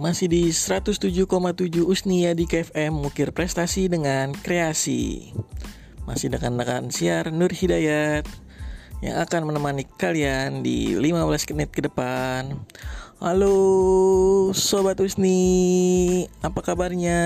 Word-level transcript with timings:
Masih 0.00 0.32
di 0.32 0.48
107,7 0.48 1.28
Usnia 1.84 2.32
di 2.32 2.48
KFM 2.48 2.88
Mukir 2.88 3.36
prestasi 3.36 3.84
dengan 3.84 4.32
kreasi. 4.32 5.28
Masih 6.08 6.32
dengan 6.32 6.88
siar 6.88 7.28
Nur 7.28 7.52
Hidayat 7.52 8.24
Yang 9.04 9.16
akan 9.28 9.52
menemani 9.52 9.84
kalian 9.84 10.64
di 10.64 10.96
15 10.96 11.52
menit 11.52 11.68
ke 11.76 11.84
depan. 11.84 12.64
Halo 13.20 13.52
Sobat 14.56 14.96
Usni 15.04 16.24
Apa 16.40 16.64
kabarnya? 16.64 17.20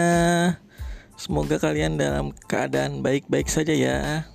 Semoga 1.14 1.62
kalian 1.62 1.94
dalam 1.94 2.34
keadaan 2.50 3.06
baik-baik 3.06 3.46
saja 3.46 3.70
ya. 3.70 4.26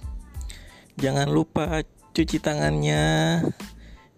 Jangan 0.95 1.27
lupa 1.27 1.83
cuci 2.15 2.39
tangannya 2.39 3.43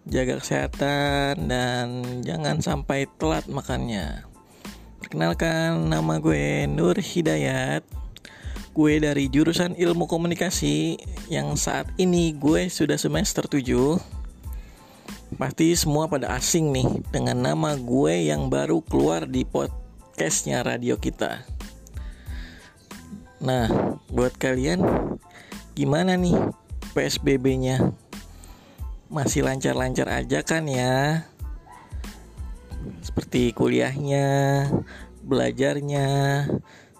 jaga 0.06 0.42
kesehatan 0.42 1.46
dan 1.46 1.86
jangan 2.26 2.58
sampai 2.58 3.06
telat 3.18 3.46
makannya. 3.46 4.26
Perkenalkan 4.98 5.90
nama 5.90 6.18
gue 6.18 6.66
Nur 6.66 6.98
Hidayat. 6.98 7.86
Gue 8.72 8.96
dari 8.98 9.28
jurusan 9.28 9.76
Ilmu 9.76 10.08
Komunikasi 10.08 10.96
yang 11.28 11.54
saat 11.60 11.92
ini 12.00 12.32
gue 12.32 12.72
sudah 12.72 12.96
semester 12.96 13.44
7. 13.44 13.68
Pasti 15.36 15.76
semua 15.76 16.08
pada 16.08 16.32
asing 16.32 16.72
nih 16.72 16.88
dengan 17.12 17.52
nama 17.52 17.76
gue 17.76 18.32
yang 18.32 18.48
baru 18.48 18.80
keluar 18.80 19.28
di 19.28 19.44
podcastnya 19.44 20.64
radio 20.64 20.96
kita. 20.96 21.44
Nah, 23.44 23.98
buat 24.08 24.38
kalian 24.40 24.80
gimana 25.76 26.16
nih 26.16 26.36
PSBB-nya? 26.96 28.01
Masih 29.12 29.44
lancar-lancar 29.44 30.08
aja 30.08 30.40
kan 30.40 30.64
ya. 30.64 31.28
Seperti 33.04 33.52
kuliahnya 33.52 34.66
belajarnya 35.20 36.08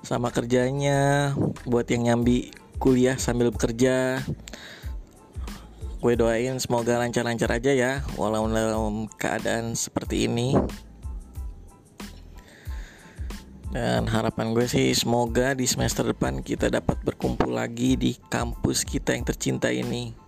sama 0.05 0.29
kerjanya. 0.29 1.33
Buat 1.65 1.89
yang 1.89 2.13
nyambi 2.13 2.53
kuliah 2.77 3.17
sambil 3.17 3.49
bekerja 3.49 4.21
gue 6.03 6.19
doain 6.19 6.59
semoga 6.59 6.99
lancar-lancar 6.99 7.47
aja 7.63 7.71
ya 7.71 7.93
walau 8.19 8.51
dalam 8.51 9.07
keadaan 9.17 9.73
seperti 9.73 10.29
ini. 10.29 10.59
Dan 13.73 14.05
harapan 14.05 14.53
gue 14.53 14.69
sih 14.69 14.93
semoga 14.93 15.57
di 15.57 15.65
semester 15.65 16.05
depan 16.05 16.45
kita 16.45 16.69
dapat 16.69 17.01
berkumpul 17.01 17.57
lagi 17.57 17.97
di 17.97 18.13
kampus 18.29 18.85
kita 18.85 19.17
yang 19.17 19.25
tercinta 19.25 19.73
ini 19.73 20.22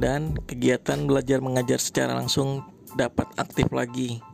dan 0.00 0.34
kegiatan 0.48 1.04
belajar 1.04 1.44
mengajar 1.44 1.76
secara 1.76 2.16
langsung 2.16 2.64
dapat 2.96 3.28
aktif 3.36 3.68
lagi 3.70 4.24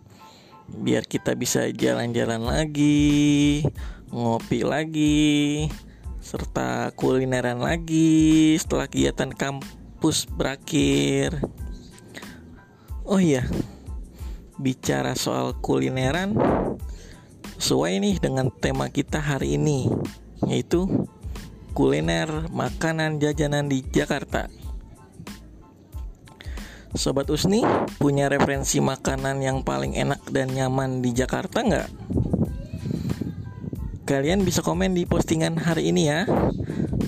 biar 0.70 1.06
kita 1.06 1.38
bisa 1.38 1.70
jalan-jalan 1.70 2.42
lagi, 2.42 3.62
ngopi 4.10 4.66
lagi, 4.66 5.70
serta 6.18 6.90
kulineran 6.98 7.62
lagi 7.62 8.58
setelah 8.58 8.90
kegiatan 8.90 9.30
kampus 9.30 10.26
berakhir. 10.26 11.38
Oh 13.06 13.22
iya, 13.22 13.46
bicara 14.58 15.14
soal 15.14 15.54
kulineran, 15.62 16.34
sesuai 17.62 18.02
nih 18.02 18.16
dengan 18.18 18.50
tema 18.50 18.90
kita 18.90 19.22
hari 19.22 19.54
ini, 19.54 19.86
yaitu 20.50 21.06
kuliner 21.78 22.50
makanan 22.50 23.22
jajanan 23.22 23.70
di 23.70 23.86
Jakarta. 23.86 24.50
Sobat 26.96 27.28
Usni 27.28 27.60
punya 28.00 28.32
referensi 28.32 28.80
makanan 28.80 29.44
yang 29.44 29.60
paling 29.60 29.92
enak 30.00 30.24
dan 30.32 30.48
nyaman 30.48 31.04
di 31.04 31.12
Jakarta 31.12 31.60
nggak? 31.60 31.88
Kalian 34.08 34.40
bisa 34.40 34.64
komen 34.64 34.96
di 34.96 35.04
postingan 35.04 35.60
hari 35.60 35.92
ini 35.92 36.08
ya. 36.08 36.24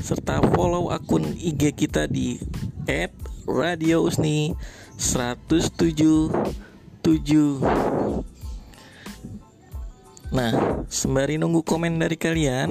Serta 0.04 0.44
follow 0.52 0.92
akun 0.92 1.24
IG 1.40 1.72
kita 1.72 2.04
di 2.04 2.36
@radiousni 3.48 4.52
107 5.00 6.68
Nah, 10.28 10.84
sembari 10.92 11.40
nunggu 11.40 11.64
komen 11.64 11.96
dari 11.96 12.20
kalian, 12.20 12.68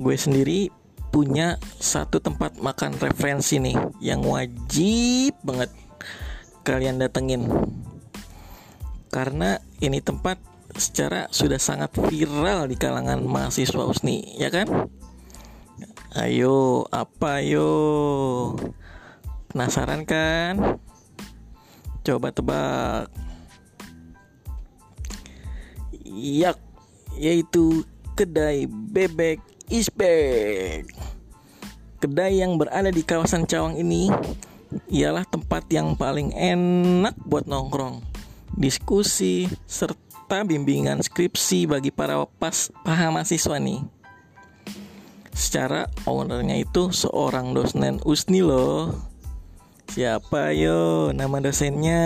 gue 0.00 0.16
sendiri 0.16 0.72
punya 1.12 1.60
satu 1.76 2.24
tempat 2.24 2.56
makan 2.56 2.96
referensi 2.96 3.60
nih 3.60 3.76
yang 4.00 4.24
wajib 4.24 5.36
banget 5.44 5.68
kalian 6.62 7.02
datengin. 7.02 7.46
Karena 9.12 9.60
ini 9.82 10.00
tempat 10.00 10.40
secara 10.72 11.28
sudah 11.28 11.60
sangat 11.60 11.92
viral 12.08 12.64
di 12.64 12.76
kalangan 12.80 13.20
mahasiswa 13.20 13.84
USNI 13.84 14.40
ya 14.40 14.48
kan? 14.48 14.88
Ayo 16.16 16.88
apa 16.92 17.44
ayo 17.44 17.70
penasaran 19.52 20.04
kan? 20.08 20.80
Coba 22.04 22.32
tebak. 22.32 23.12
Yak 26.12 26.60
yaitu 27.16 27.84
kedai 28.16 28.68
bebek 28.68 29.40
Isbek. 29.72 30.84
Kedai 32.02 32.42
yang 32.42 32.60
berada 32.60 32.90
di 32.92 33.00
kawasan 33.06 33.48
Cawang 33.48 33.78
ini 33.78 34.12
ialah 34.88 35.24
tempat 35.28 35.68
yang 35.72 35.96
paling 35.96 36.32
enak 36.32 37.16
buat 37.24 37.48
nongkrong, 37.48 38.04
diskusi, 38.56 39.48
serta 39.64 40.44
bimbingan 40.44 41.00
skripsi 41.00 41.68
bagi 41.68 41.92
para 41.92 42.20
pas 42.38 42.72
paham 42.84 43.16
mahasiswa 43.16 43.56
nih. 43.60 43.80
Secara 45.32 45.88
ownernya 46.04 46.60
itu 46.60 46.92
seorang 46.92 47.56
dosen 47.56 48.00
USNI 48.04 48.40
loh. 48.44 48.92
Siapa 49.88 50.56
yo 50.56 51.12
nama 51.12 51.40
dosennya? 51.40 52.04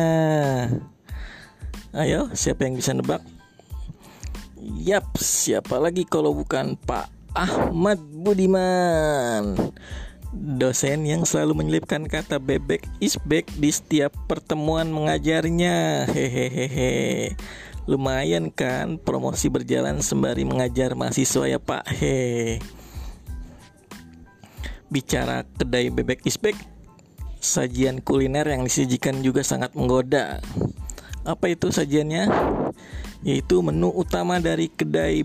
Ayo, 1.94 2.30
siapa 2.34 2.66
yang 2.66 2.74
bisa 2.78 2.94
nebak? 2.94 3.22
Yap, 4.58 5.06
siapa 5.18 5.78
lagi 5.78 6.02
kalau 6.02 6.34
bukan 6.34 6.74
Pak 6.74 7.06
Ahmad 7.36 8.02
Budiman 8.02 9.54
Dosen 10.34 11.06
yang 11.06 11.22
selalu 11.22 11.62
menyelipkan 11.62 12.10
kata 12.10 12.42
bebek 12.42 12.82
is 12.98 13.14
back 13.22 13.46
di 13.58 13.70
setiap 13.70 14.10
pertemuan 14.26 14.90
mengajarnya. 14.90 16.08
Hehehe 16.10 17.36
Lumayan 17.86 18.50
kan 18.50 18.98
promosi 18.98 19.46
berjalan 19.46 20.02
sembari 20.02 20.42
mengajar 20.42 20.98
mahasiswa 20.98 21.46
ya 21.46 21.62
pak? 21.62 21.86
He. 21.94 22.58
Bicara 24.90 25.46
kedai 25.54 25.94
bebek 25.94 26.26
is 26.26 26.34
back 26.34 26.58
Sajian 27.38 28.02
kuliner 28.02 28.42
yang 28.50 28.66
disajikan 28.66 29.22
juga 29.22 29.46
sangat 29.46 29.70
menggoda. 29.78 30.42
Apa 31.22 31.46
itu 31.46 31.70
sajiannya? 31.70 32.26
Yaitu 33.22 33.62
menu 33.62 33.94
utama 33.94 34.42
dari 34.42 34.66
kedai 34.66 35.22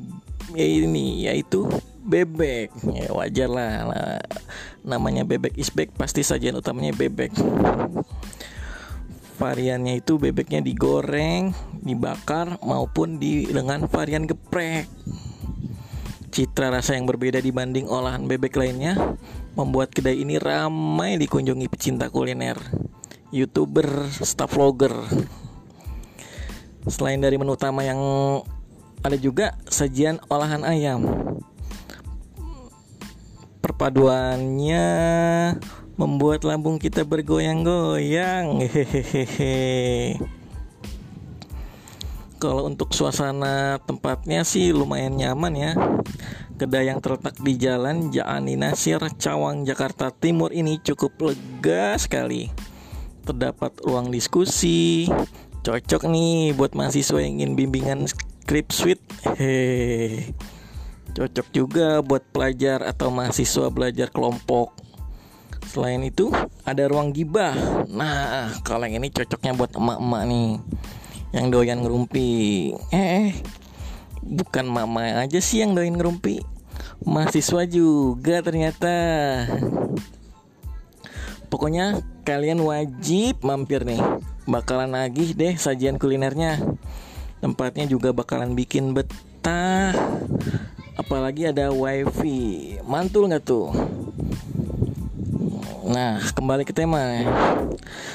ini 0.53 1.25
yaitu 1.25 1.65
bebek. 2.11 2.75
Ya 2.91 3.15
wajar 3.15 3.47
lah 3.47 3.87
namanya 4.83 5.23
bebek 5.23 5.55
is 5.55 5.71
pasti 5.95 6.27
sajian 6.27 6.59
utamanya 6.59 6.91
bebek. 6.91 7.31
Variannya 9.39 10.03
itu 10.03 10.19
bebeknya 10.19 10.59
digoreng 10.59 11.55
dibakar 11.81 12.59
maupun 12.61 13.17
di 13.17 13.47
dengan 13.47 13.87
varian 13.87 14.27
geprek. 14.27 14.91
Citra 16.31 16.71
rasa 16.71 16.95
yang 16.99 17.07
berbeda 17.07 17.39
dibanding 17.39 17.87
olahan 17.87 18.27
bebek 18.27 18.55
lainnya 18.59 19.17
membuat 19.55 19.91
kedai 19.91 20.19
ini 20.19 20.39
ramai 20.39 21.19
dikunjungi 21.19 21.67
pecinta 21.67 22.07
kuliner 22.07 22.55
youtuber 23.31 24.11
staff 24.11 24.51
vlogger. 24.55 24.93
Selain 26.87 27.19
dari 27.19 27.35
menu 27.39 27.55
utama 27.55 27.83
yang 27.83 27.99
ada 29.01 29.17
juga 29.17 29.57
sajian 29.65 30.21
olahan 30.29 30.61
ayam 30.61 31.01
perpaduannya 33.81 34.89
membuat 35.97 36.45
lambung 36.45 36.77
kita 36.77 37.01
bergoyang-goyang. 37.01 38.61
Hehehe. 38.61 40.21
Kalau 42.37 42.69
untuk 42.69 42.93
suasana 42.93 43.81
tempatnya 43.81 44.45
sih 44.45 44.69
lumayan 44.69 45.17
nyaman 45.17 45.53
ya. 45.57 45.73
Kedai 46.61 46.93
yang 46.93 47.01
terletak 47.01 47.41
di 47.41 47.57
Jalan 47.57 48.13
Jaani 48.13 48.53
Nasir, 48.53 49.01
Cawang, 49.17 49.65
Jakarta 49.65 50.13
Timur 50.13 50.53
ini 50.53 50.77
cukup 50.77 51.33
lega 51.33 51.97
sekali. 51.97 52.53
Terdapat 53.25 53.81
ruang 53.81 54.13
diskusi, 54.13 55.09
cocok 55.65 56.05
nih 56.05 56.53
buat 56.53 56.77
mahasiswa 56.77 57.17
yang 57.17 57.41
ingin 57.41 57.57
bimbingan 57.57 58.05
script 58.05 58.77
suite. 58.77 59.01
Hehehe. 59.25 60.37
Cocok 61.11 61.47
juga 61.51 61.99
buat 61.99 62.23
pelajar 62.31 62.87
atau 62.87 63.11
mahasiswa 63.11 63.67
belajar 63.67 64.07
kelompok. 64.07 64.71
Selain 65.67 65.99
itu, 66.03 66.31
ada 66.63 66.87
ruang 66.87 67.11
gibah. 67.11 67.55
Nah, 67.91 68.51
kalau 68.63 68.87
yang 68.87 69.03
ini 69.03 69.11
cocoknya 69.11 69.55
buat 69.55 69.71
emak-emak 69.75 70.23
nih. 70.27 70.51
yang 71.31 71.47
doyan 71.47 71.79
ngerumpi. 71.79 72.75
Eh, 72.91 73.31
bukan 74.19 74.67
mama 74.67 75.23
aja 75.23 75.39
sih 75.39 75.63
yang 75.63 75.71
doyan 75.71 75.95
ngerumpi. 75.95 76.43
Mahasiswa 77.07 77.63
juga 77.71 78.43
ternyata. 78.43 78.91
Pokoknya 81.47 82.03
kalian 82.27 82.59
wajib 82.63 83.39
mampir 83.47 83.87
nih. 83.87 84.03
Bakalan 84.43 84.91
lagi 84.91 85.31
deh 85.31 85.55
sajian 85.55 85.95
kulinernya. 85.95 86.59
Tempatnya 87.39 87.87
juga 87.87 88.11
bakalan 88.11 88.53
bikin 88.59 88.91
betah. 89.41 89.97
Apalagi 91.01 91.49
ada 91.49 91.73
wifi. 91.73 92.77
Mantul 92.85 93.25
nggak 93.33 93.41
tuh? 93.41 93.73
Nah, 95.89 96.21
kembali 96.37 96.61
ke 96.61 96.69
tema. 96.69 97.01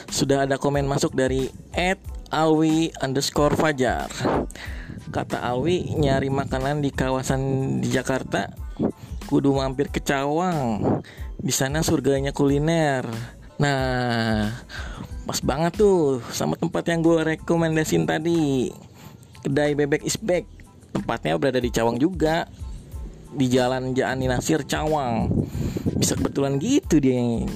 Sudah 0.06 0.46
ada 0.46 0.54
komen 0.54 0.86
masuk 0.86 1.18
dari 1.18 1.50
Ed 1.74 1.98
Alwi 2.30 2.94
underscore 3.02 3.58
Fajar. 3.58 4.06
Kata 5.10 5.42
Alwi 5.42 5.98
nyari 5.98 6.30
makanan 6.30 6.78
di 6.78 6.94
kawasan 6.94 7.42
di 7.82 7.90
Jakarta, 7.90 8.54
kudu 9.26 9.50
mampir 9.50 9.90
ke 9.90 9.98
Cawang. 9.98 11.02
Di 11.42 11.50
sana 11.50 11.82
surganya 11.82 12.30
kuliner. 12.30 13.02
Nah, 13.58 14.54
pas 15.26 15.42
banget 15.42 15.74
tuh 15.74 16.22
sama 16.30 16.54
tempat 16.54 16.86
yang 16.86 17.02
gue 17.02 17.18
rekomendasin 17.34 18.06
tadi. 18.06 18.70
Kedai 19.42 19.74
bebek 19.74 20.06
is 20.06 20.14
back. 20.22 20.46
Tempatnya 20.94 21.38
berada 21.40 21.58
di 21.62 21.70
Cawang 21.72 21.96
juga. 21.98 22.46
Di 23.32 23.46
Jalan 23.50 23.96
Jaani 23.96 24.30
Nasir 24.30 24.62
Cawang. 24.66 25.30
Bisa 25.96 26.14
kebetulan 26.14 26.60
gitu 26.60 27.00
dia 27.00 27.46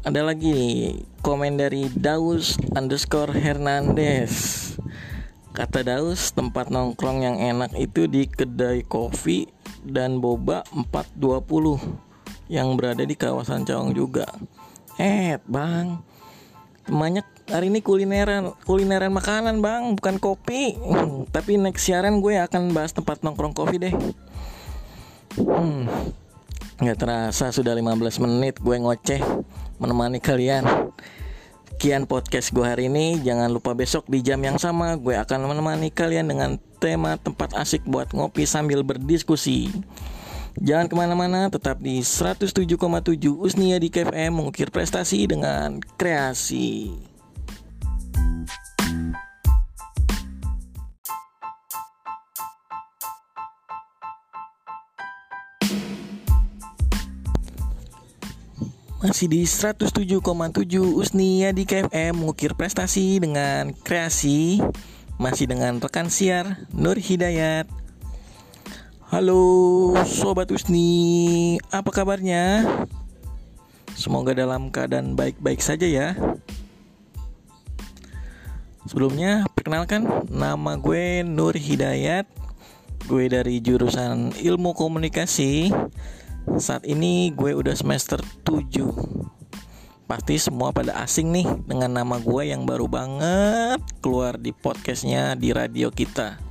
ada 0.00 0.24
lagi 0.24 0.48
nih 0.48 1.04
komen 1.20 1.60
dari 1.60 1.92
Daus 1.92 2.56
underscore 2.72 3.36
Hernandez. 3.36 4.56
Kata 5.52 5.84
Daus 5.84 6.32
tempat 6.32 6.72
nongkrong 6.72 7.20
yang 7.20 7.36
enak 7.36 7.76
itu 7.76 8.08
di 8.08 8.24
kedai 8.24 8.80
kopi 8.80 9.44
dan 9.84 10.24
boba 10.24 10.64
420 10.72 12.48
yang 12.48 12.80
berada 12.80 13.04
di 13.04 13.12
kawasan 13.12 13.68
Cawang 13.68 13.92
juga. 13.92 14.24
Eh 14.96 15.36
bang. 15.44 16.00
Banyak 16.88 17.39
hari 17.50 17.66
ini 17.68 17.82
kulineran 17.82 18.54
kulineran 18.62 19.10
makanan 19.10 19.58
bang 19.58 19.98
bukan 19.98 20.16
kopi. 20.22 20.78
Tapi 21.34 21.58
next 21.58 21.84
siaran 21.84 22.22
gue 22.22 22.38
akan 22.38 22.70
bahas 22.70 22.94
tempat 22.94 23.20
nongkrong 23.26 23.52
kopi 23.52 23.76
deh. 23.82 23.94
Hmm, 25.38 25.86
Nggak 26.80 26.96
terasa 26.96 27.52
sudah 27.52 27.76
15 27.76 28.24
menit 28.24 28.56
gue 28.56 28.76
ngoceh 28.78 29.20
menemani 29.76 30.16
kalian. 30.16 30.64
Kian 31.76 32.08
podcast 32.08 32.56
gue 32.56 32.64
hari 32.64 32.88
ini. 32.88 33.20
Jangan 33.20 33.52
lupa 33.52 33.76
besok 33.76 34.08
di 34.08 34.20
jam 34.20 34.40
yang 34.40 34.60
sama 34.60 34.96
Gue 35.00 35.16
akan 35.16 35.48
menemani 35.48 35.92
kalian 35.92 36.28
dengan 36.28 36.56
tema 36.80 37.20
tempat 37.20 37.52
asik 37.56 37.84
buat 37.84 38.12
ngopi 38.16 38.48
sambil 38.48 38.80
berdiskusi. 38.80 39.68
Jangan 40.60 40.88
ke 40.88 40.94
mana-mana 40.96 41.52
tetap 41.52 41.78
di 41.78 42.00
107,7 42.00 42.74
Usnia 43.28 43.76
di 43.78 43.88
KFM 43.88 44.34
Mengukir 44.34 44.68
prestasi 44.72 45.24
dengan 45.28 45.78
kreasi 46.00 47.09
Masih 59.00 59.32
di 59.32 59.48
107,7 59.48 60.20
Usnia 60.76 61.56
di 61.56 61.64
KFM 61.64 62.20
mengukir 62.20 62.52
prestasi 62.52 63.16
dengan 63.16 63.72
kreasi. 63.72 64.60
Masih 65.16 65.48
dengan 65.48 65.80
rekan 65.80 66.12
siar 66.12 66.68
Nur 66.76 67.00
Hidayat. 67.00 67.64
Halo 69.08 69.96
Sobat 70.04 70.52
Usni. 70.52 71.56
Apa 71.72 71.90
kabarnya? 71.96 72.62
Semoga 73.96 74.36
dalam 74.36 74.68
keadaan 74.68 75.16
baik-baik 75.16 75.64
saja 75.64 75.88
ya 75.88 76.14
Sebelumnya 78.90 79.46
perkenalkan 79.54 80.02
nama 80.34 80.74
gue 80.74 81.22
Nur 81.22 81.54
Hidayat 81.54 82.26
Gue 83.06 83.30
dari 83.30 83.62
jurusan 83.62 84.34
ilmu 84.34 84.74
komunikasi 84.74 85.70
saat 86.58 86.82
ini 86.82 87.30
gue 87.30 87.54
udah 87.54 87.70
semester 87.78 88.18
7 88.42 90.10
Pasti 90.10 90.42
semua 90.42 90.74
pada 90.74 90.98
asing 91.06 91.30
nih 91.30 91.46
dengan 91.70 92.02
nama 92.02 92.18
gue 92.18 92.50
yang 92.50 92.66
baru 92.66 92.90
banget 92.90 93.78
keluar 94.02 94.34
di 94.34 94.50
podcastnya 94.50 95.38
di 95.38 95.54
radio 95.54 95.94
kita 95.94 96.42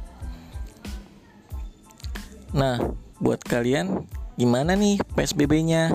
Nah 2.56 2.80
buat 3.20 3.44
kalian 3.44 4.08
gimana 4.40 4.80
nih 4.80 5.04
PSBB-nya? 5.12 5.92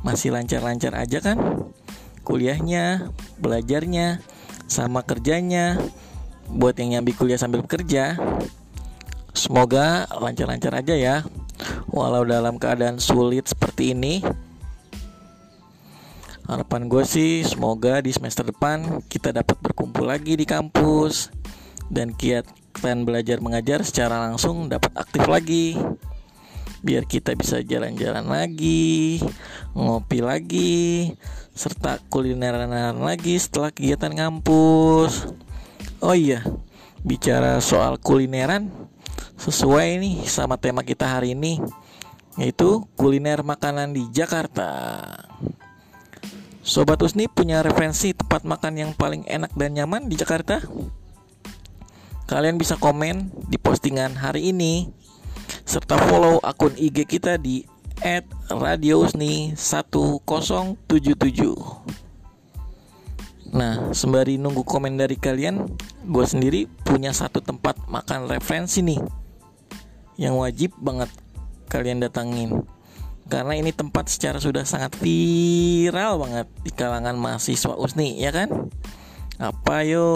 Masih 0.00 0.32
lancar-lancar 0.32 0.96
aja 0.96 1.20
kan? 1.20 1.36
Kuliahnya, 2.24 3.12
belajarnya, 3.36 4.24
sama 4.70 5.02
kerjanya 5.02 5.74
Buat 6.50 6.82
yang 6.82 6.98
nyambi 6.98 7.14
kuliah 7.14 7.38
sambil 7.38 7.62
bekerja. 7.62 8.18
Semoga 9.30 10.10
lancar-lancar 10.10 10.74
aja 10.74 10.94
ya 10.98 11.16
walau 11.90 12.26
dalam 12.26 12.58
keadaan 12.58 12.98
sulit 12.98 13.46
seperti 13.46 13.94
ini. 13.94 14.18
Harapan 16.50 16.90
gue 16.90 17.06
sih 17.06 17.46
semoga 17.46 18.02
di 18.02 18.10
semester 18.10 18.42
depan 18.42 18.98
kita 19.06 19.30
dapat 19.30 19.54
berkumpul 19.62 20.10
lagi 20.10 20.34
di 20.34 20.42
kampus 20.42 21.30
dan 21.86 22.10
kiat 22.10 22.42
kalian 22.74 23.06
belajar 23.06 23.38
mengajar 23.38 23.86
secara 23.86 24.18
langsung 24.26 24.66
dapat 24.66 24.90
aktif 24.98 25.30
lagi 25.30 25.78
biar 26.80 27.04
kita 27.04 27.36
bisa 27.36 27.60
jalan-jalan 27.60 28.24
lagi 28.24 29.20
ngopi 29.76 30.24
lagi 30.24 31.12
serta 31.52 32.00
kulineran 32.08 32.72
lagi 33.00 33.36
setelah 33.36 33.68
kegiatan 33.68 34.12
kampus 34.16 35.28
oh 36.00 36.16
iya 36.16 36.44
bicara 37.04 37.60
soal 37.60 38.00
kulineran 38.00 38.72
sesuai 39.40 40.00
nih 40.00 40.16
sama 40.28 40.60
tema 40.60 40.84
kita 40.84 41.08
hari 41.08 41.32
ini 41.32 41.60
yaitu 42.38 42.86
kuliner 42.94 43.42
makanan 43.42 43.96
di 43.96 44.06
Jakarta. 44.12 45.02
Sobat 46.60 47.00
Usni 47.02 47.26
punya 47.26 47.64
referensi 47.64 48.14
tempat 48.14 48.46
makan 48.46 48.74
yang 48.78 48.90
paling 48.94 49.26
enak 49.26 49.50
dan 49.56 49.74
nyaman 49.74 50.06
di 50.06 50.14
Jakarta? 50.14 50.62
Kalian 52.30 52.56
bisa 52.56 52.78
komen 52.78 53.28
di 53.50 53.58
postingan 53.58 54.14
hari 54.14 54.54
ini 54.54 54.86
serta 55.64 55.96
follow 56.08 56.40
akun 56.42 56.72
IG 56.76 57.06
kita 57.06 57.38
di 57.38 57.64
@radiousni1077. 58.48 61.40
Nah, 63.50 63.90
sembari 63.90 64.38
nunggu 64.38 64.62
komen 64.62 64.94
dari 64.94 65.18
kalian, 65.18 65.66
gue 66.06 66.26
sendiri 66.26 66.70
punya 66.86 67.10
satu 67.10 67.42
tempat 67.42 67.82
makan 67.90 68.30
referensi 68.30 68.78
nih 68.78 69.02
yang 70.20 70.38
wajib 70.38 70.70
banget 70.78 71.10
kalian 71.66 71.98
datangin. 71.98 72.62
Karena 73.30 73.54
ini 73.54 73.70
tempat 73.70 74.10
secara 74.10 74.42
sudah 74.42 74.66
sangat 74.66 74.98
viral 74.98 76.18
banget 76.18 76.50
di 76.66 76.74
kalangan 76.74 77.14
mahasiswa 77.14 77.78
USNI 77.78 78.18
ya 78.18 78.34
kan? 78.34 78.50
Apa 79.38 79.86
yo? 79.86 80.06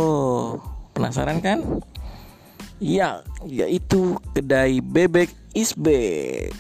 Penasaran 0.95 1.43
kan 1.43 1.59
ya 2.85 3.25
yaitu 3.49 4.21
kedai 4.37 4.85
bebek 4.85 5.33
isbek 5.57 6.53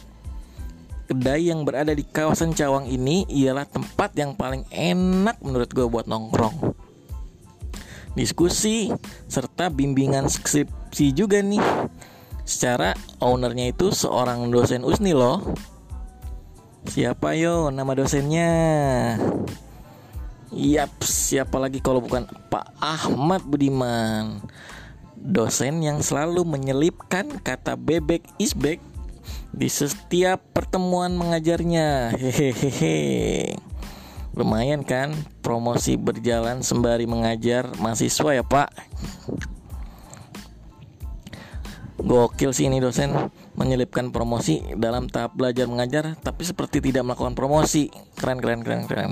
kedai 1.04 1.52
yang 1.52 1.68
berada 1.68 1.92
di 1.92 2.00
kawasan 2.00 2.56
Cawang 2.56 2.88
ini 2.88 3.28
ialah 3.28 3.68
tempat 3.68 4.16
yang 4.16 4.32
paling 4.32 4.64
enak 4.72 5.36
menurut 5.44 5.68
gue 5.68 5.84
buat 5.84 6.08
nongkrong 6.08 6.72
diskusi 8.16 8.88
serta 9.28 9.68
bimbingan 9.68 10.32
skripsi 10.32 11.12
juga 11.12 11.44
nih 11.44 11.60
Secara 12.44 12.92
ownernya 13.24 13.72
itu 13.72 13.88
seorang 13.88 14.52
dosen 14.52 14.84
USNI 14.84 15.16
loh. 15.16 15.40
Siapa 16.84 17.32
yo 17.40 17.72
nama 17.72 17.96
dosennya? 17.96 18.52
Yap, 20.52 20.92
siapa 21.00 21.56
lagi 21.56 21.80
kalau 21.80 22.04
bukan 22.04 22.28
Pak 22.52 22.76
Ahmad 22.84 23.40
Budiman 23.48 24.44
Dosen 25.24 25.80
yang 25.80 26.04
selalu 26.04 26.44
menyelipkan 26.44 27.40
kata 27.40 27.80
bebek 27.80 28.20
isbek 28.36 28.76
di 29.56 29.72
setiap 29.72 30.44
pertemuan 30.52 31.16
mengajarnya 31.16 32.12
Hehehe 32.12 33.56
Lumayan 34.36 34.84
kan 34.84 35.16
promosi 35.40 35.96
berjalan 35.96 36.60
sembari 36.60 37.08
mengajar 37.08 37.72
mahasiswa 37.80 38.36
ya 38.36 38.44
pak 38.44 38.68
Gokil 42.04 42.52
sih 42.52 42.68
ini 42.68 42.84
dosen 42.84 43.32
menyelipkan 43.56 44.12
promosi 44.12 44.60
dalam 44.76 45.08
tahap 45.08 45.40
belajar 45.40 45.64
mengajar 45.72 46.20
tapi 46.20 46.44
seperti 46.44 46.84
tidak 46.84 47.08
melakukan 47.08 47.32
promosi. 47.32 47.88
Keren 48.12 48.44
keren 48.44 48.60
keren 48.60 48.84
keren. 48.84 49.10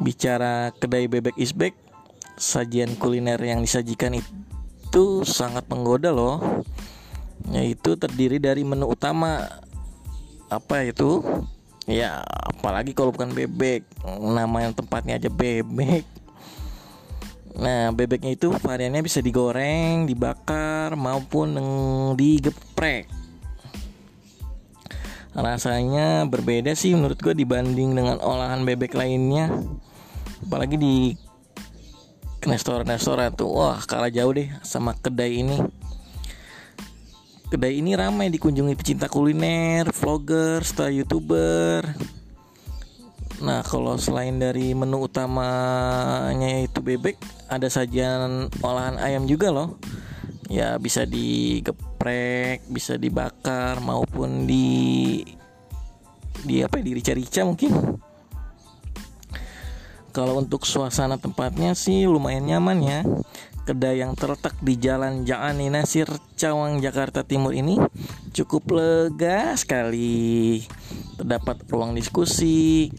Bicara 0.00 0.72
kedai 0.72 1.12
bebek 1.12 1.36
isbek, 1.36 1.76
sajian 2.40 2.96
kuliner 2.96 3.36
yang 3.36 3.60
disajikan 3.60 4.16
itu 4.16 4.32
sangat 5.24 5.64
menggoda 5.72 6.12
loh. 6.12 6.64
Yaitu 7.48 7.96
terdiri 7.96 8.36
dari 8.36 8.66
menu 8.66 8.90
utama. 8.90 9.48
Apa 10.52 10.84
itu? 10.84 11.24
Ya 11.88 12.20
apalagi 12.26 12.92
kalau 12.92 13.14
bukan 13.14 13.32
bebek. 13.32 13.86
Nama 14.20 14.68
yang 14.68 14.74
tempatnya 14.76 15.16
aja 15.16 15.30
bebek. 15.32 16.04
Nah, 17.52 17.92
bebeknya 17.92 18.32
itu 18.32 18.48
variannya 18.48 19.04
bisa 19.04 19.20
digoreng, 19.20 20.08
dibakar, 20.08 20.96
maupun 20.96 21.52
digeprek. 22.16 23.12
Rasanya 25.32 26.28
berbeda 26.28 26.76
sih 26.76 26.92
menurut 26.92 27.20
gue 27.20 27.32
dibanding 27.32 27.92
dengan 27.96 28.20
olahan 28.20 28.64
bebek 28.64 28.96
lainnya. 28.96 29.52
Apalagi 30.44 30.76
di 30.76 30.94
restoran-restoran 32.42 33.32
tuh, 33.34 33.50
wah 33.50 33.78
kalah 33.86 34.10
jauh 34.10 34.34
deh 34.34 34.50
sama 34.66 34.98
kedai 34.98 35.42
ini. 35.46 35.58
Kedai 37.48 37.78
ini 37.78 37.92
ramai 37.94 38.32
dikunjungi 38.32 38.74
pecinta 38.74 39.06
kuliner, 39.12 39.92
vlogger, 39.92 40.64
star 40.64 40.88
youtuber, 40.88 41.84
Nah, 43.42 43.66
kalau 43.66 43.98
selain 43.98 44.38
dari 44.38 44.70
menu 44.70 45.02
utamanya 45.02 46.62
itu 46.62 46.78
bebek, 46.78 47.18
ada 47.50 47.66
sajian 47.66 48.46
olahan 48.62 49.02
ayam 49.02 49.26
juga 49.26 49.50
loh. 49.50 49.82
Ya 50.46 50.78
bisa 50.78 51.02
digeprek, 51.02 52.62
bisa 52.70 52.94
dibakar 52.94 53.82
maupun 53.82 54.46
di 54.46 55.26
di 56.46 56.62
apa 56.62 56.78
ya, 56.78 56.82
di 56.86 56.92
rica-rica 56.94 57.42
mungkin. 57.42 57.98
Kalau 60.12 60.38
untuk 60.38 60.68
suasana 60.68 61.16
tempatnya 61.16 61.72
sih 61.72 62.04
lumayan 62.04 62.44
nyaman 62.44 62.78
ya. 62.84 63.00
Kedai 63.62 64.02
yang 64.02 64.12
terletak 64.18 64.58
di 64.58 64.74
Jalan 64.76 65.22
Jaani 65.24 65.70
Nasir 65.70 66.10
Cawang 66.34 66.82
Jakarta 66.82 67.22
Timur 67.22 67.56
ini 67.56 67.80
cukup 68.36 68.76
lega 68.76 69.56
sekali. 69.56 70.60
Terdapat 71.16 71.64
ruang 71.70 71.94
diskusi, 71.94 72.90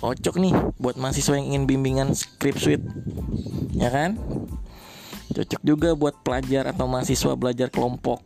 cocok 0.00 0.34
nih 0.40 0.54
buat 0.80 0.96
mahasiswa 0.96 1.38
yang 1.38 1.54
ingin 1.54 1.64
bimbingan 1.68 2.08
script 2.16 2.58
suite 2.62 2.86
ya 3.76 3.92
kan 3.92 4.16
cocok 5.32 5.62
juga 5.64 5.94
buat 5.96 6.20
pelajar 6.26 6.68
atau 6.68 6.90
mahasiswa 6.90 7.38
belajar 7.38 7.68
kelompok 7.72 8.24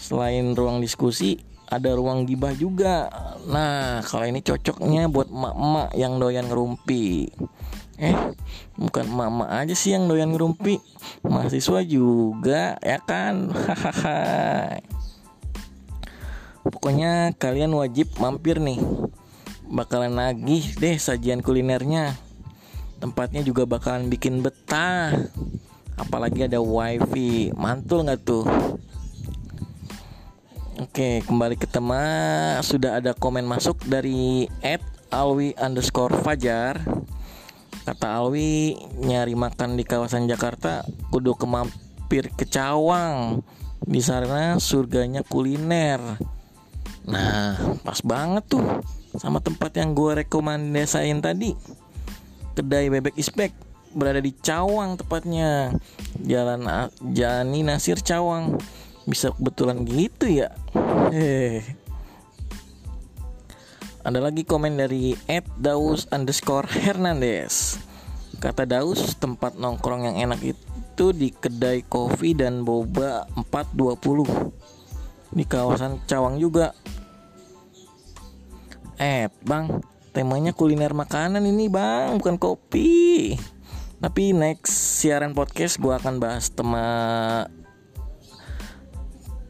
selain 0.00 0.54
ruang 0.54 0.82
diskusi 0.82 1.42
ada 1.68 1.92
ruang 1.92 2.24
gibah 2.24 2.56
juga. 2.56 3.12
Nah 3.44 4.00
kalau 4.00 4.24
ini 4.24 4.40
cocoknya 4.40 5.12
buat 5.12 5.28
emak-emak 5.28 5.88
yang 5.94 6.16
doyan 6.16 6.48
ngerumpi. 6.48 7.28
Eh 8.00 8.16
bukan 8.80 9.04
emak-emak 9.04 9.48
aja 9.52 9.74
sih 9.76 9.92
yang 9.92 10.08
doyan 10.08 10.32
ngerumpi 10.32 10.80
mahasiswa 11.28 11.84
juga 11.84 12.80
ya 12.80 12.98
kan? 13.04 13.52
Hahaha. 13.52 14.20
Pokoknya 16.68 17.36
kalian 17.36 17.76
wajib 17.76 18.08
mampir 18.16 18.60
nih. 18.60 18.80
Bakalan 19.68 20.16
nagih 20.16 20.72
deh 20.80 20.96
sajian 20.96 21.44
kulinernya. 21.44 22.16
Tempatnya 22.98 23.44
juga 23.44 23.68
bakalan 23.68 24.08
bikin 24.08 24.40
betah. 24.40 25.12
Apalagi 26.00 26.48
ada 26.48 26.64
wifi. 26.64 27.52
Mantul 27.52 28.08
nggak 28.08 28.20
tuh 28.24 28.48
Oke 30.78 31.26
kembali 31.26 31.58
ke 31.58 31.66
tema 31.66 31.98
sudah 32.62 33.02
ada 33.02 33.10
komen 33.10 33.42
masuk 33.42 33.82
dari 33.90 34.46
Ed 34.62 34.78
Alwi 35.10 35.50
underscore 35.58 36.14
Fajar. 36.22 36.78
Kata 37.82 38.06
Alwi 38.22 38.78
nyari 39.02 39.34
makan 39.34 39.74
di 39.74 39.82
kawasan 39.82 40.30
Jakarta 40.30 40.86
kudu 41.10 41.34
kemampir 41.34 42.30
ke 42.30 42.46
Cawang. 42.46 43.42
Di 43.82 43.98
sana 43.98 44.62
surganya 44.62 45.26
kuliner. 45.26 45.98
Nah 47.10 47.58
pas 47.82 47.98
banget 47.98 48.46
tuh 48.46 48.62
sama 49.18 49.42
tempat 49.42 49.74
yang 49.74 49.98
gue 49.98 50.22
rekomendasain 50.22 51.18
tadi. 51.18 51.58
Kedai 52.54 52.86
bebek 52.86 53.18
ispek 53.18 53.50
berada 53.98 54.22
di 54.22 54.30
Cawang 54.30 54.94
tepatnya. 54.94 55.74
Jalan 56.22 56.70
Jani 57.10 57.66
Nasir 57.66 57.98
Cawang. 57.98 58.62
Bisa 59.08 59.32
kebetulan 59.32 59.88
gitu 59.88 60.28
ya 60.28 60.52
eh 61.12 61.62
ada 64.08 64.24
lagi 64.24 64.46
komen 64.46 64.80
dari 64.80 65.12
Ed 65.28 65.44
Daus 65.60 66.08
underscore 66.08 66.64
Hernandez. 66.70 67.76
Kata 68.40 68.64
Daus 68.64 69.18
tempat 69.20 69.60
nongkrong 69.60 70.08
yang 70.08 70.16
enak 70.16 70.40
itu 70.56 71.12
di 71.12 71.28
kedai 71.28 71.84
kopi 71.84 72.32
dan 72.32 72.64
boba 72.64 73.28
420 73.36 75.34
di 75.36 75.44
kawasan 75.44 76.00
Cawang 76.08 76.40
juga. 76.40 76.72
Eh 78.96 79.28
bang 79.44 79.76
temanya 80.16 80.56
kuliner 80.56 80.96
makanan 80.96 81.44
ini 81.44 81.68
bang 81.68 82.16
bukan 82.16 82.40
kopi. 82.40 83.34
Tapi 83.98 84.30
next 84.30 85.02
siaran 85.02 85.34
podcast 85.34 85.76
gue 85.82 85.90
akan 85.90 86.22
bahas 86.22 86.54
tema 86.54 86.86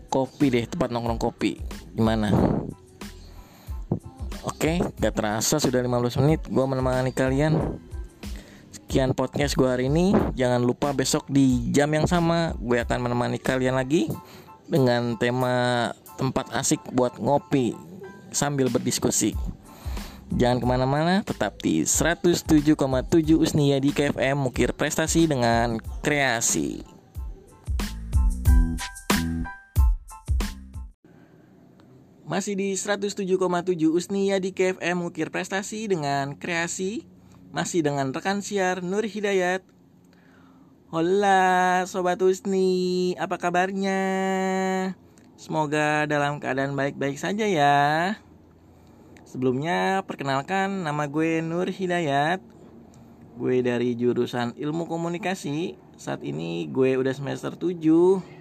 kopi 0.08 0.50
deh 0.52 0.64
tempat 0.64 0.88
nongkrong 0.90 1.20
kopi 1.20 1.60
Gimana? 1.94 2.32
Oke 4.42 4.80
gak 4.98 5.14
terasa 5.14 5.60
sudah 5.60 5.80
15 5.84 6.20
menit 6.24 6.40
gue 6.48 6.64
menemani 6.64 7.12
kalian 7.12 7.78
Sekian 8.72 9.12
podcast 9.12 9.54
gue 9.54 9.68
hari 9.68 9.92
ini 9.92 10.16
Jangan 10.34 10.64
lupa 10.64 10.90
besok 10.96 11.28
di 11.28 11.70
jam 11.70 11.92
yang 11.92 12.08
sama 12.08 12.56
Gue 12.56 12.80
akan 12.80 13.04
menemani 13.04 13.36
kalian 13.36 13.76
lagi 13.76 14.08
Dengan 14.64 15.16
tema 15.20 15.92
tempat 16.18 16.50
asik 16.50 16.82
buat 16.90 17.16
ngopi 17.22 17.88
sambil 18.34 18.68
berdiskusi. 18.68 19.32
Jangan 20.28 20.60
ke 20.60 20.66
mana-mana, 20.68 21.24
tetap 21.24 21.56
di 21.64 21.88
107,7 21.88 22.76
Usnia 23.32 23.80
di 23.80 23.96
KFM 23.96 24.36
Mukir 24.36 24.76
Prestasi 24.76 25.24
dengan 25.24 25.80
Kreasi. 26.04 26.97
Masih 32.28 32.60
di 32.60 32.76
107,7 32.76 33.24
Usnia 33.88 34.36
di 34.36 34.52
KFM 34.52 35.00
Mukir 35.00 35.32
Prestasi 35.32 35.88
dengan 35.88 36.36
Kreasi. 36.36 37.08
Masih 37.56 37.80
dengan 37.80 38.12
rekan 38.12 38.44
siar 38.44 38.84
Nur 38.84 39.08
Hidayat. 39.08 39.64
Hola 40.92 41.88
Sobat 41.88 42.20
Usni, 42.20 43.16
apa 43.16 43.40
kabarnya? 43.40 43.96
Semoga 45.40 46.04
dalam 46.04 46.36
keadaan 46.36 46.76
baik-baik 46.76 47.16
saja 47.16 47.48
ya. 47.48 48.20
Sebelumnya 49.24 50.04
perkenalkan 50.04 50.84
nama 50.84 51.08
gue 51.08 51.40
Nur 51.40 51.72
Hidayat. 51.72 52.44
Gue 53.40 53.64
dari 53.64 53.96
jurusan 53.96 54.52
Ilmu 54.52 54.84
Komunikasi. 54.84 55.80
Saat 55.96 56.20
ini 56.28 56.68
gue 56.68 57.00
udah 57.00 57.16
semester 57.16 57.56
7. 57.56 58.37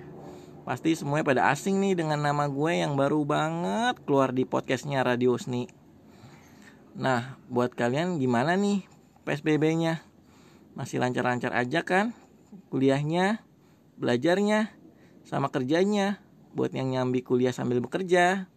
Pasti 0.67 1.00
semuanya 1.00 1.24
pada 1.24 1.47
asing 1.47 1.79
nih 1.79 1.95
dengan 1.95 2.19
nama 2.19 2.43
gue 2.51 2.83
yang 2.83 3.00
baru 3.00 3.24
banget 3.24 4.03
keluar 4.03 4.36
di 4.36 4.43
podcastnya 4.43 5.00
Radio 5.00 5.39
Usni. 5.39 5.71
Nah, 6.91 7.39
buat 7.47 7.71
kalian 7.71 8.19
gimana 8.19 8.59
nih 8.59 8.83
PSBB-nya? 9.24 10.03
Masih 10.75 11.00
lancar-lancar 11.00 11.55
aja 11.55 11.88
kan? 11.88 12.12
Kuliahnya, 12.67 13.39
belajarnya, 13.95 14.75
sama 15.24 15.47
kerjanya? 15.47 16.19
buat 16.51 16.75
yang 16.75 16.91
nyambi 16.91 17.24
kuliah 17.24 17.55
sambil 17.55 17.79
bekerja. 17.79 18.51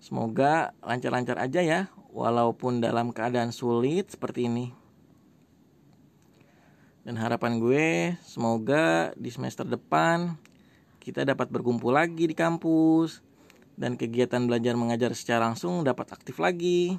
Semoga 0.00 0.72
lancar-lancar 0.80 1.36
aja 1.36 1.60
ya, 1.60 1.80
walaupun 2.08 2.80
dalam 2.80 3.12
keadaan 3.12 3.52
sulit 3.52 4.16
seperti 4.16 4.48
ini. 4.48 4.72
Dan 7.04 7.20
harapan 7.20 7.60
gue, 7.60 8.16
semoga 8.24 9.12
di 9.18 9.28
semester 9.28 9.68
depan 9.68 10.40
kita 11.06 11.22
dapat 11.22 11.46
berkumpul 11.54 11.94
lagi 11.94 12.26
di 12.26 12.34
kampus 12.34 13.22
dan 13.78 13.94
kegiatan 13.94 14.42
belajar 14.42 14.74
mengajar 14.74 15.14
secara 15.14 15.46
langsung 15.46 15.86
dapat 15.86 16.10
aktif 16.10 16.42
lagi. 16.42 16.98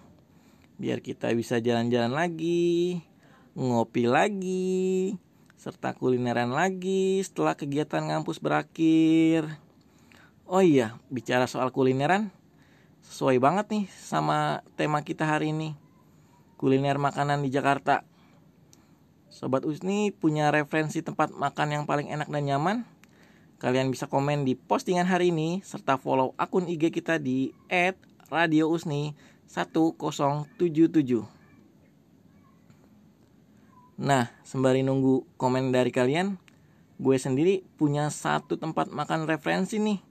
Biar 0.80 1.04
kita 1.04 1.28
bisa 1.36 1.60
jalan-jalan 1.60 2.16
lagi, 2.16 3.04
ngopi 3.52 4.08
lagi, 4.08 5.12
serta 5.60 5.92
kulineran 5.92 6.56
lagi 6.56 7.20
setelah 7.20 7.60
kegiatan 7.60 8.00
kampus 8.08 8.40
berakhir. 8.40 9.44
Oh 10.48 10.64
iya, 10.64 10.96
bicara 11.12 11.44
soal 11.44 11.76
kulineran, 11.76 12.32
sesuai 13.04 13.44
banget 13.44 13.68
nih 13.76 13.86
sama 13.92 14.64
tema 14.80 15.04
kita 15.04 15.28
hari 15.28 15.52
ini. 15.52 15.76
Kuliner 16.56 16.96
makanan 16.96 17.44
di 17.44 17.52
Jakarta. 17.52 18.08
Sobat 19.28 19.68
Usni 19.68 20.16
punya 20.16 20.48
referensi 20.48 21.04
tempat 21.04 21.36
makan 21.36 21.76
yang 21.76 21.84
paling 21.84 22.08
enak 22.08 22.32
dan 22.32 22.48
nyaman? 22.48 22.97
Kalian 23.58 23.90
bisa 23.90 24.06
komen 24.06 24.46
di 24.46 24.54
postingan 24.54 25.10
hari 25.10 25.34
ini 25.34 25.66
serta 25.66 25.98
follow 25.98 26.38
akun 26.38 26.70
IG 26.70 26.94
kita 26.94 27.18
di 27.18 27.58
@radiousni1077. 28.30 31.26
Nah, 33.98 34.30
sembari 34.46 34.86
nunggu 34.86 35.26
komen 35.42 35.74
dari 35.74 35.90
kalian, 35.90 36.38
gue 37.02 37.18
sendiri 37.18 37.66
punya 37.82 38.14
satu 38.14 38.62
tempat 38.62 38.94
makan 38.94 39.26
referensi 39.26 39.82
nih 39.82 40.06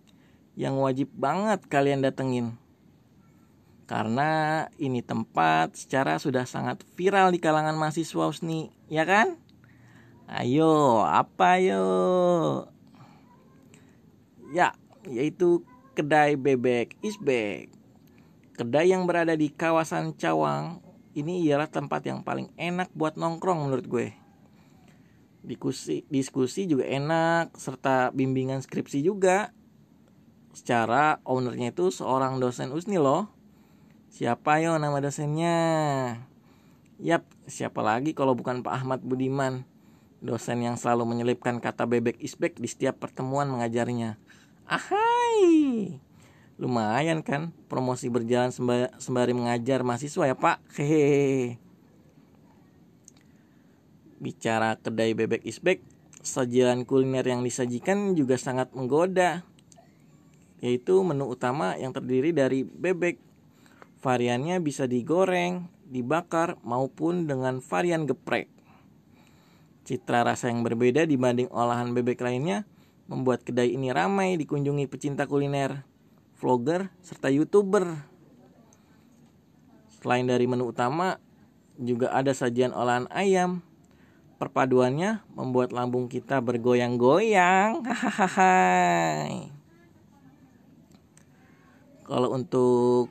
yang 0.59 0.75
wajib 0.83 1.07
banget 1.15 1.63
kalian 1.71 2.03
datengin. 2.03 2.59
Karena 3.87 4.67
ini 4.83 5.07
tempat 5.07 5.79
secara 5.79 6.19
sudah 6.19 6.51
sangat 6.51 6.83
viral 6.99 7.31
di 7.31 7.39
kalangan 7.39 7.79
mahasiswa 7.79 8.27
USNI, 8.27 8.75
ya 8.91 9.07
kan? 9.07 9.39
Ayo, 10.27 11.07
apa 11.07 11.63
yo? 11.63 11.87
Ya, 14.57 14.73
yaitu 15.05 15.69
kedai 15.93 16.41
bebek 16.41 16.97
Isbek. 17.05 17.69
Kedai 18.57 18.89
yang 18.89 19.05
berada 19.05 19.37
di 19.37 19.53
kawasan 19.53 20.17
Cawang 20.17 20.81
ini 21.13 21.45
ialah 21.45 21.69
tempat 21.69 22.09
yang 22.09 22.25
paling 22.25 22.49
enak 22.57 22.89
buat 22.97 23.21
nongkrong 23.21 23.69
menurut 23.69 23.85
gue. 23.85 24.09
Diskusi, 25.45 26.09
diskusi 26.09 26.65
juga 26.65 26.89
enak 26.89 27.53
serta 27.53 28.17
bimbingan 28.17 28.65
skripsi 28.65 29.05
juga. 29.05 29.53
Secara 30.57 31.21
ownernya 31.29 31.77
itu 31.77 31.93
seorang 31.93 32.41
dosen 32.41 32.73
USNI 32.73 32.97
loh. 32.97 33.29
Siapa 34.09 34.65
yo 34.65 34.81
nama 34.81 35.05
dosennya? 35.05 35.57
Yap, 36.97 37.29
siapa 37.45 37.85
lagi 37.85 38.17
kalau 38.17 38.33
bukan 38.33 38.65
Pak 38.65 38.73
Ahmad 38.73 39.05
Budiman, 39.05 39.69
dosen 40.25 40.65
yang 40.65 40.81
selalu 40.81 41.05
menyelipkan 41.05 41.61
kata 41.61 41.85
bebek 41.85 42.17
isbek 42.25 42.57
di 42.57 42.73
setiap 42.73 42.97
pertemuan 42.97 43.53
mengajarnya. 43.53 44.17
Ahai! 44.67 46.03
lumayan 46.57 47.21
kan 47.21 47.53
promosi 47.69 48.09
berjalan 48.09 48.49
sembari 48.97 49.37
mengajar 49.37 49.85
mahasiswa 49.85 50.25
ya 50.33 50.37
pak? 50.37 50.65
Hehehe. 50.77 51.61
Bicara 54.17 54.81
kedai 54.81 55.13
bebek 55.13 55.45
isbek 55.45 55.85
sajian 56.25 56.89
kuliner 56.89 57.29
yang 57.29 57.45
disajikan 57.45 58.17
juga 58.17 58.41
sangat 58.41 58.73
menggoda 58.73 59.45
yaitu 60.65 61.05
menu 61.05 61.29
utama 61.29 61.77
yang 61.77 61.93
terdiri 61.93 62.33
dari 62.33 62.65
bebek. 62.65 63.21
Variannya 64.01 64.63
bisa 64.65 64.89
digoreng 64.89 65.69
dibakar 65.85 66.57
maupun 66.65 67.29
dengan 67.29 67.61
varian 67.61 68.09
geprek. 68.09 68.49
Citra 69.85 70.25
rasa 70.25 70.49
yang 70.49 70.65
berbeda 70.65 71.05
dibanding 71.05 71.53
olahan 71.53 71.93
bebek 71.93 72.25
lainnya 72.25 72.65
membuat 73.07 73.43
kedai 73.47 73.75
ini 73.75 73.95
ramai 73.95 74.35
dikunjungi 74.39 74.91
pecinta 74.91 75.27
kuliner 75.27 75.87
vlogger, 76.37 76.93
serta 77.01 77.33
youtuber. 77.33 77.97
Selain 79.99 80.29
dari 80.29 80.45
menu 80.47 80.71
utama, 80.71 81.19
juga 81.81 82.13
ada 82.13 82.31
sajian 82.37 82.77
olahan 82.77 83.09
ayam. 83.11 83.65
Perpaduannya 84.37 85.25
membuat 85.33 85.73
lambung 85.73 86.13
kita 86.13 86.45
bergoyang-goyang. 86.45 87.81
Kalau 92.07 92.29
untuk 92.37 93.09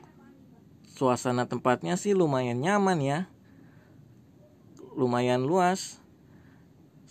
suasana 0.86 1.50
tempatnya 1.50 1.98
sih 1.98 2.14
lumayan 2.14 2.62
nyaman 2.62 3.02
ya. 3.02 3.26
Lumayan 4.94 5.42
luas. 5.42 5.98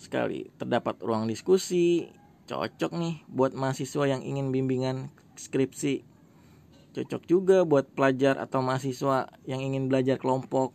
Sekali 0.00 0.48
terdapat 0.56 0.96
ruang 1.04 1.28
diskusi, 1.28 2.08
cocok 2.46 2.92
nih 2.94 3.26
buat 3.26 3.52
mahasiswa 3.52 4.06
yang 4.06 4.22
ingin 4.22 4.54
bimbingan 4.54 5.10
skripsi. 5.34 6.06
Cocok 6.94 7.22
juga 7.28 7.66
buat 7.66 7.92
pelajar 7.92 8.40
atau 8.40 8.64
mahasiswa 8.64 9.28
yang 9.44 9.60
ingin 9.60 9.90
belajar 9.90 10.16
kelompok. 10.16 10.72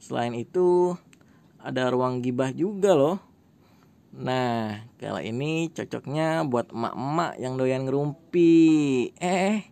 Selain 0.00 0.34
itu 0.34 0.96
ada 1.62 1.92
ruang 1.92 2.24
gibah 2.24 2.50
juga 2.50 2.96
loh. 2.96 3.22
Nah 4.16 4.88
kalau 4.98 5.20
ini 5.22 5.70
cocoknya 5.70 6.42
buat 6.48 6.72
emak-emak 6.74 7.38
yang 7.38 7.54
doyan 7.54 7.86
ngerumpi. 7.86 8.56
Eh 9.20 9.68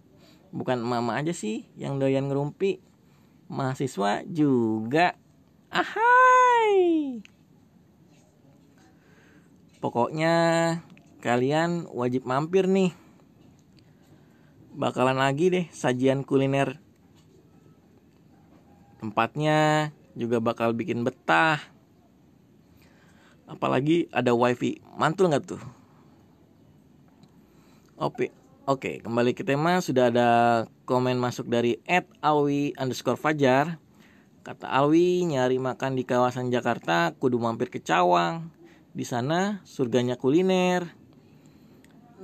bukan 0.55 0.85
emak-emak 0.85 1.17
aja 1.27 1.33
sih 1.35 1.67
yang 1.75 1.99
doyan 1.99 2.31
ngerumpi. 2.31 2.79
Mahasiswa 3.51 4.23
juga. 4.29 5.19
Ahai! 5.73 7.19
Pokoknya 9.83 10.35
kalian 11.27 11.91
wajib 11.91 12.23
mampir 12.23 12.71
nih. 12.71 12.95
Bakalan 14.79 15.19
lagi 15.19 15.51
deh 15.51 15.67
sajian 15.75 16.23
kuliner. 16.23 16.79
Tempatnya 19.03 19.91
juga 20.15 20.39
bakal 20.39 20.71
bikin 20.71 21.03
betah. 21.03 21.59
Apalagi 23.51 24.07
ada 24.15 24.39
wifi. 24.39 24.79
Mantul 24.95 25.35
nggak 25.35 25.45
tuh? 25.51 25.63
Oke 27.99 28.31
oke 28.71 29.03
kembali 29.03 29.35
ke 29.35 29.43
tema. 29.43 29.83
Sudah 29.83 30.15
ada 30.15 30.29
komen 30.87 31.19
masuk 31.19 31.51
dari 31.51 31.83
Ed 31.91 32.07
Alwi 32.23 32.71
underscore 32.79 33.19
Fajar. 33.19 33.83
Kata 34.47 34.71
Alwi 34.71 35.27
nyari 35.27 35.59
makan 35.59 35.99
di 35.99 36.07
kawasan 36.07 36.55
Jakarta 36.55 37.19
kudu 37.19 37.43
mampir 37.43 37.67
ke 37.67 37.83
Cawang. 37.83 38.47
Di 38.95 39.03
sana 39.03 39.59
surganya 39.67 40.15
kuliner 40.15 41.06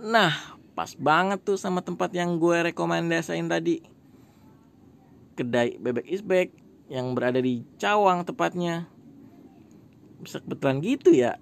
nah 0.03 0.35
pas 0.75 0.99
banget 0.99 1.39
tuh 1.47 1.55
sama 1.55 1.79
tempat 1.85 2.11
yang 2.11 2.41
gue 2.41 2.75
rekomendasiin 2.75 3.47
tadi. 3.47 3.85
Kedai 5.39 5.79
bebek 5.79 6.09
isbek 6.11 6.49
yang 6.93 7.15
berada 7.17 7.41
di 7.41 7.65
Cawang 7.79 8.27
tepatnya. 8.27 8.91
Bisa 10.21 10.43
kebetulan 10.45 10.83
gitu 10.85 11.15
ya. 11.15 11.39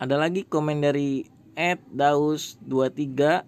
Ada 0.00 0.16
lagi 0.16 0.48
komen 0.48 0.80
dari 0.80 1.28
Ed 1.52 1.84
Daus 1.92 2.56
23 2.64 3.44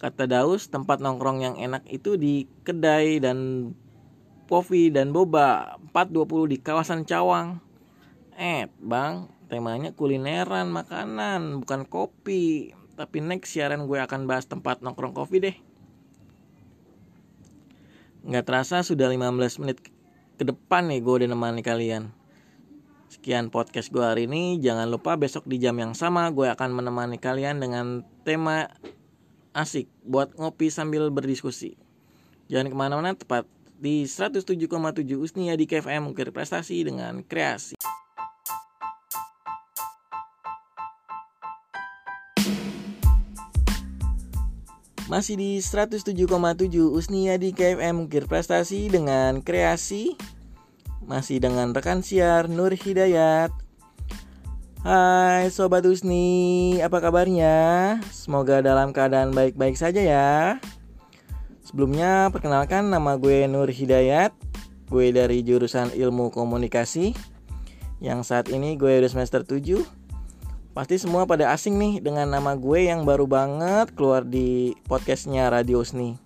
kata 0.00 0.24
Daus 0.28 0.68
tempat 0.68 1.00
nongkrong 1.00 1.40
yang 1.40 1.56
enak 1.56 1.84
itu 1.88 2.16
di 2.20 2.44
kedai 2.64 3.20
dan 3.20 3.72
Povi 4.44 4.92
dan 4.92 5.16
Boba 5.16 5.80
420 5.96 6.52
di 6.52 6.58
kawasan 6.60 7.08
Cawang. 7.08 7.60
Ed 8.36 8.72
bang 8.80 9.33
temanya 9.48 9.92
kulineran 9.92 10.72
makanan 10.72 11.64
bukan 11.64 11.84
kopi 11.84 12.72
tapi 12.94 13.20
next 13.20 13.52
siaran 13.52 13.90
gue 13.90 13.98
akan 13.98 14.24
bahas 14.24 14.46
tempat 14.46 14.80
nongkrong 14.80 15.12
kopi 15.12 15.36
deh 15.42 15.56
nggak 18.24 18.44
terasa 18.46 18.80
sudah 18.80 19.10
15 19.12 19.60
menit 19.60 19.78
ke 20.34 20.44
depan 20.44 20.88
nih 20.88 21.04
gue 21.04 21.14
udah 21.22 21.28
nemani 21.28 21.60
kalian 21.60 22.14
Sekian 23.14 23.46
podcast 23.46 23.94
gue 23.94 24.02
hari 24.02 24.26
ini. 24.26 24.58
Jangan 24.58 24.90
lupa 24.90 25.14
besok 25.14 25.46
di 25.46 25.62
jam 25.62 25.78
yang 25.78 25.94
sama 25.94 26.26
gue 26.34 26.50
akan 26.50 26.74
menemani 26.74 27.22
kalian 27.22 27.62
dengan 27.62 28.02
tema 28.26 28.66
asik 29.54 29.86
buat 30.02 30.34
ngopi 30.34 30.66
sambil 30.66 31.14
berdiskusi. 31.14 31.78
Jangan 32.50 32.74
ke 32.74 32.76
mana-mana 32.76 33.14
tepat 33.14 33.46
di 33.78 34.02
107,7 34.02 34.66
Usnia 35.14 35.54
di 35.54 35.70
KFM 35.70 36.10
Ukir 36.10 36.34
Prestasi 36.34 36.82
dengan 36.82 37.22
kreasi. 37.22 37.78
Masih 45.04 45.36
di 45.36 45.60
107,7 45.60 46.16
Usnia 46.88 47.36
di 47.36 47.52
KFM 47.52 48.08
Ukir 48.08 48.24
Prestasi 48.24 48.88
dengan 48.88 49.44
kreasi. 49.44 50.16
Masih 51.04 51.44
dengan 51.44 51.76
rekan 51.76 52.00
siar 52.00 52.48
Nur 52.48 52.72
Hidayat. 52.72 53.52
Hai 54.80 55.52
Sobat 55.52 55.84
Usni, 55.84 56.80
apa 56.80 57.04
kabarnya? 57.04 58.00
Semoga 58.16 58.64
dalam 58.64 58.96
keadaan 58.96 59.36
baik-baik 59.36 59.76
saja 59.76 60.00
ya. 60.00 60.56
Sebelumnya 61.68 62.32
perkenalkan 62.32 62.88
nama 62.88 63.20
gue 63.20 63.44
Nur 63.44 63.68
Hidayat. 63.68 64.32
Gue 64.88 65.12
dari 65.12 65.44
jurusan 65.44 65.92
ilmu 65.92 66.32
komunikasi. 66.32 67.12
Yang 68.00 68.20
saat 68.24 68.48
ini 68.48 68.80
gue 68.80 69.04
udah 69.04 69.12
semester 69.12 69.44
7 69.44 69.84
Pasti 70.74 70.98
semua 70.98 71.22
pada 71.22 71.54
asing 71.54 71.78
nih 71.78 72.02
dengan 72.02 72.26
nama 72.26 72.58
gue 72.58 72.90
yang 72.90 73.06
baru 73.06 73.30
banget 73.30 73.94
keluar 73.94 74.26
di 74.26 74.74
podcastnya 74.90 75.46
Radio 75.46 75.86
Sni. 75.86 76.18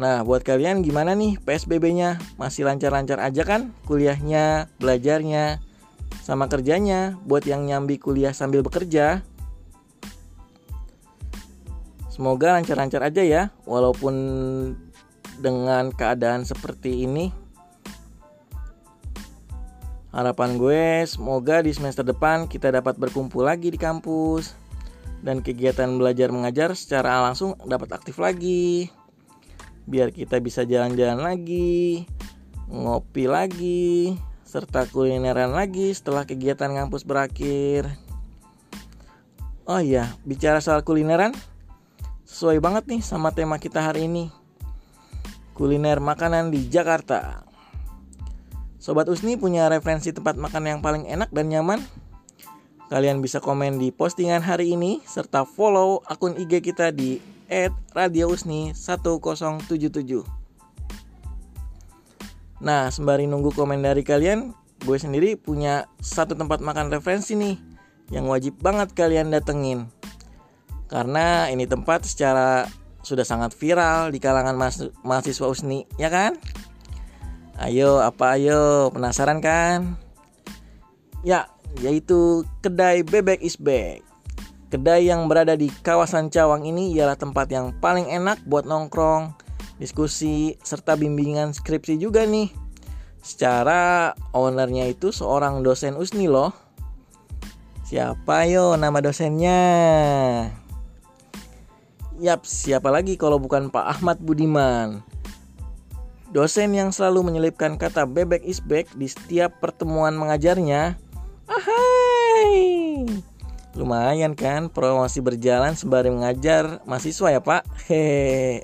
Nah, 0.00 0.24
buat 0.24 0.40
kalian 0.40 0.80
gimana 0.80 1.12
nih 1.12 1.36
PSBB-nya? 1.44 2.16
Masih 2.40 2.64
lancar-lancar 2.64 3.20
aja 3.20 3.44
kan 3.44 3.76
kuliahnya, 3.84 4.72
belajarnya, 4.80 5.60
sama 6.24 6.48
kerjanya 6.48 7.20
buat 7.28 7.44
yang 7.44 7.68
nyambi 7.68 8.00
kuliah 8.00 8.32
sambil 8.32 8.64
bekerja? 8.64 9.20
Semoga 12.08 12.56
lancar-lancar 12.56 13.04
aja 13.04 13.20
ya, 13.20 13.42
walaupun 13.68 14.16
dengan 15.44 15.92
keadaan 15.92 16.48
seperti 16.48 17.04
ini 17.04 17.43
Harapan 20.14 20.54
gue 20.62 21.02
semoga 21.10 21.58
di 21.58 21.74
semester 21.74 22.06
depan 22.06 22.46
kita 22.46 22.70
dapat 22.70 22.94
berkumpul 22.94 23.42
lagi 23.42 23.66
di 23.66 23.74
kampus 23.74 24.54
dan 25.26 25.42
kegiatan 25.42 25.90
belajar 25.98 26.30
mengajar 26.30 26.70
secara 26.78 27.18
langsung 27.18 27.58
dapat 27.66 27.90
aktif 27.98 28.22
lagi. 28.22 28.94
Biar 29.90 30.14
kita 30.14 30.38
bisa 30.38 30.62
jalan-jalan 30.62 31.18
lagi, 31.18 32.06
ngopi 32.70 33.26
lagi, 33.26 34.14
serta 34.46 34.86
kulineran 34.86 35.50
lagi 35.50 35.90
setelah 35.90 36.22
kegiatan 36.22 36.70
ngampus 36.70 37.02
berakhir. 37.02 37.90
Oh 39.66 39.82
iya, 39.82 40.14
bicara 40.22 40.62
soal 40.62 40.86
kulineran, 40.86 41.34
sesuai 42.22 42.62
banget 42.62 42.86
nih 42.86 43.02
sama 43.02 43.34
tema 43.34 43.58
kita 43.58 43.82
hari 43.82 44.06
ini. 44.06 44.30
Kuliner 45.58 45.98
makanan 45.98 46.54
di 46.54 46.70
Jakarta. 46.70 47.50
Sobat 48.84 49.08
Usni 49.08 49.40
punya 49.40 49.72
referensi 49.72 50.12
tempat 50.12 50.36
makan 50.36 50.68
yang 50.68 50.84
paling 50.84 51.08
enak 51.08 51.32
dan 51.32 51.48
nyaman? 51.48 51.80
Kalian 52.92 53.24
bisa 53.24 53.40
komen 53.40 53.80
di 53.80 53.88
postingan 53.88 54.44
hari 54.44 54.76
ini 54.76 55.00
serta 55.08 55.48
follow 55.48 56.04
akun 56.04 56.36
IG 56.36 56.60
kita 56.60 56.92
di 56.92 57.16
@radiousni1077. 57.96 60.28
Nah, 62.60 62.92
sembari 62.92 63.24
nunggu 63.24 63.56
komen 63.56 63.80
dari 63.80 64.04
kalian, 64.04 64.52
gue 64.84 65.00
sendiri 65.00 65.40
punya 65.40 65.88
satu 66.04 66.36
tempat 66.36 66.60
makan 66.60 66.92
referensi 66.92 67.40
nih 67.40 67.56
yang 68.12 68.28
wajib 68.28 68.60
banget 68.60 68.92
kalian 68.92 69.32
datengin. 69.32 69.88
Karena 70.92 71.48
ini 71.48 71.64
tempat 71.64 72.04
secara 72.04 72.68
sudah 73.00 73.24
sangat 73.24 73.56
viral 73.56 74.12
di 74.12 74.20
kalangan 74.20 74.60
mahasiswa 75.00 75.48
USNI, 75.48 75.88
ya 75.96 76.12
kan? 76.12 76.36
Ayo, 77.54 78.02
apa 78.02 78.34
ayo? 78.34 78.90
Penasaran 78.90 79.38
kan? 79.38 79.94
Ya, 81.22 81.46
yaitu 81.78 82.42
kedai 82.58 83.06
Bebek 83.06 83.38
is 83.46 83.54
Back. 83.54 84.02
Kedai 84.74 85.06
yang 85.06 85.30
berada 85.30 85.54
di 85.54 85.70
kawasan 85.70 86.34
Cawang 86.34 86.66
ini 86.66 86.90
ialah 86.98 87.14
tempat 87.14 87.46
yang 87.54 87.70
paling 87.78 88.10
enak 88.10 88.42
buat 88.50 88.66
nongkrong, 88.66 89.38
diskusi, 89.78 90.58
serta 90.66 90.98
bimbingan 90.98 91.54
skripsi 91.54 91.94
juga 91.94 92.26
nih. 92.26 92.50
Secara 93.22 94.10
ownernya 94.34 94.90
itu 94.90 95.14
seorang 95.14 95.62
dosen 95.62 95.94
USNI 95.94 96.26
loh. 96.26 96.50
Siapa 97.86 98.50
yo 98.50 98.74
nama 98.74 98.98
dosennya? 98.98 99.62
Yap, 102.18 102.42
siapa 102.42 102.90
lagi 102.90 103.14
kalau 103.14 103.38
bukan 103.38 103.70
Pak 103.70 103.86
Ahmad 103.94 104.18
Budiman 104.18 105.13
Dosen 106.34 106.74
yang 106.74 106.90
selalu 106.90 107.30
menyelipkan 107.30 107.78
kata 107.78 108.10
bebek 108.10 108.42
is 108.42 108.58
back 108.58 108.90
di 108.98 109.06
setiap 109.06 109.62
pertemuan 109.62 110.18
mengajarnya. 110.18 110.98
Ahai. 111.46 113.06
Lumayan 113.78 114.34
kan 114.34 114.66
promosi 114.66 115.22
berjalan 115.22 115.78
sembari 115.78 116.10
mengajar 116.10 116.82
mahasiswa 116.86 117.34
ya 117.34 117.42
pak 117.42 117.66
Hehe 117.90 118.62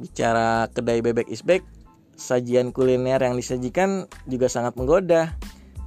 Bicara 0.00 0.72
kedai 0.72 1.04
bebek 1.04 1.28
is 1.28 1.44
back 1.44 1.60
Sajian 2.16 2.72
kuliner 2.72 3.20
yang 3.20 3.36
disajikan 3.36 4.08
juga 4.24 4.48
sangat 4.48 4.72
menggoda 4.80 5.36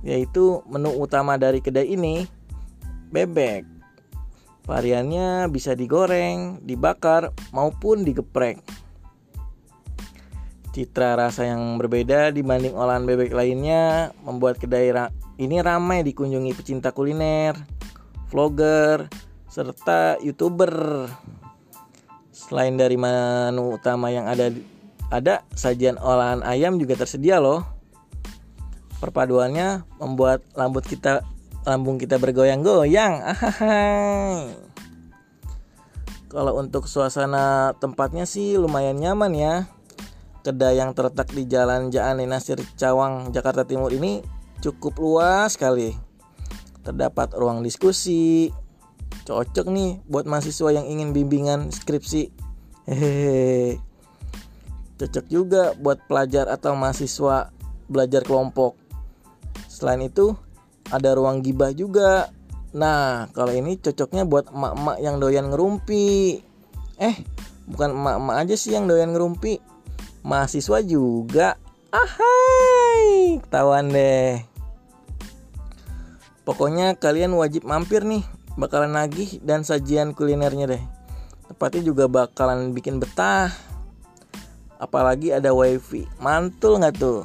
Yaitu 0.05 0.61
menu 0.69 0.93
utama 0.93 1.41
dari 1.41 1.57
kedai 1.57 1.89
ini 1.89 2.29
Bebek 3.09 3.65
Variannya 4.69 5.49
bisa 5.49 5.73
digoreng, 5.73 6.61
dibakar, 6.61 7.33
maupun 7.49 8.05
digeprek 8.05 8.61
Citra 10.77 11.17
rasa 11.17 11.49
yang 11.49 11.81
berbeda 11.81 12.29
dibanding 12.29 12.77
olahan 12.77 13.01
bebek 13.01 13.33
lainnya 13.33 14.13
membuat 14.21 14.61
kedai 14.61 14.93
ra 14.93 15.09
ini 15.41 15.57
ramai 15.57 16.05
dikunjungi 16.05 16.53
pecinta 16.53 16.93
kuliner, 16.93 17.57
vlogger, 18.29 19.09
serta 19.49 20.21
youtuber. 20.21 21.09
Selain 22.29 22.77
dari 22.77 22.93
menu 22.93 23.73
utama 23.73 24.13
yang 24.13 24.29
ada 24.29 24.53
ada 25.09 25.41
sajian 25.57 25.97
olahan 25.97 26.45
ayam 26.45 26.77
juga 26.77 26.93
tersedia 26.93 27.41
loh. 27.41 27.65
Perpaduannya 29.01 29.81
membuat 29.97 30.45
lambut 30.53 30.85
kita 30.85 31.25
lambung 31.65 31.97
kita 31.97 32.21
bergoyang-goyang. 32.21 33.25
Kalau 36.37 36.53
untuk 36.61 36.85
suasana 36.85 37.73
tempatnya 37.81 38.29
sih 38.29 38.61
lumayan 38.61 39.01
nyaman 39.01 39.33
ya 39.33 39.65
kedai 40.47 40.79
yang 40.79 40.95
terletak 40.95 41.27
di 41.35 41.43
Jalan 41.43 41.91
Jaan 41.91 42.23
Nasir 42.23 42.55
Cawang, 42.79 43.35
Jakarta 43.35 43.67
Timur 43.67 43.91
ini 43.91 44.23
cukup 44.63 44.95
luas 44.95 45.59
sekali. 45.59 45.91
Terdapat 46.87 47.35
ruang 47.35 47.59
diskusi, 47.59 48.47
cocok 49.27 49.67
nih 49.67 49.99
buat 50.07 50.23
mahasiswa 50.23 50.71
yang 50.71 50.87
ingin 50.87 51.11
bimbingan 51.11 51.67
skripsi. 51.67 52.31
Hehehe. 52.87 53.83
Cocok 54.95 55.25
juga 55.27 55.75
buat 55.75 55.99
pelajar 56.07 56.47
atau 56.47 56.79
mahasiswa 56.79 57.51
belajar 57.91 58.23
kelompok. 58.23 58.79
Selain 59.67 59.99
itu, 59.99 60.31
ada 60.87 61.11
ruang 61.11 61.43
gibah 61.43 61.75
juga. 61.75 62.31
Nah, 62.71 63.27
kalau 63.35 63.51
ini 63.51 63.75
cocoknya 63.75 64.23
buat 64.23 64.47
emak-emak 64.47 64.97
yang 65.03 65.19
doyan 65.19 65.51
ngerumpi. 65.51 66.39
Eh, 67.03 67.15
bukan 67.67 67.91
emak-emak 67.91 68.35
aja 68.47 68.55
sih 68.55 68.71
yang 68.71 68.87
doyan 68.87 69.11
ngerumpi 69.11 69.76
mahasiswa 70.27 70.83
juga. 70.83 71.55
Ahai 71.87 73.39
ketahuan 73.47 73.87
deh. 73.87 74.43
Pokoknya 76.43 76.99
kalian 76.99 77.31
wajib 77.31 77.63
mampir 77.63 78.03
nih 78.03 78.27
bakalan 78.59 78.91
nagih 78.91 79.39
dan 79.39 79.63
sajian 79.63 80.11
kulinernya 80.11 80.67
deh. 80.67 80.83
Tepatnya 81.47 81.87
juga 81.87 82.11
bakalan 82.11 82.75
bikin 82.75 82.99
betah. 82.99 83.55
Apalagi 84.77 85.31
ada 85.31 85.55
wifi. 85.55 86.03
Mantul 86.19 86.83
nggak 86.83 86.99
tuh? 86.99 87.23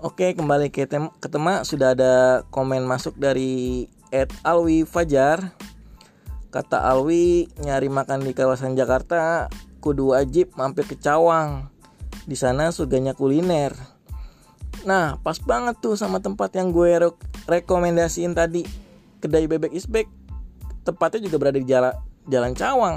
Oke 0.00 0.32
kembali 0.32 0.72
ke, 0.72 0.86
tem 0.86 1.10
ke 1.18 1.26
tema. 1.26 1.66
Sudah 1.66 1.92
ada 1.92 2.46
komen 2.54 2.86
masuk 2.86 3.18
dari 3.18 3.84
Ed 4.14 4.30
Alwi 4.46 4.86
Fajar. 4.86 5.52
Kata 6.54 6.82
Alwi 6.86 7.50
nyari 7.62 7.90
makan 7.90 8.26
di 8.26 8.32
kawasan 8.32 8.74
Jakarta 8.74 9.50
kudu 9.80 10.12
wajib 10.12 10.52
mampir 10.54 10.84
ke 10.84 10.94
Cawang. 10.94 11.72
Di 12.28 12.36
sana 12.36 12.70
surganya 12.70 13.16
kuliner. 13.16 13.72
Nah, 14.84 15.18
pas 15.20 15.40
banget 15.40 15.80
tuh 15.80 15.96
sama 15.96 16.20
tempat 16.20 16.54
yang 16.54 16.70
gue 16.70 17.00
re 17.00 17.10
rekomendasiin 17.48 18.36
tadi. 18.36 18.62
Kedai 19.18 19.48
bebek 19.48 19.72
isbek. 19.72 20.06
Tepatnya 20.84 21.26
juga 21.26 21.36
berada 21.40 21.58
di 21.58 21.66
jalan 21.66 21.96
Jalan 22.28 22.52
Cawang. 22.54 22.96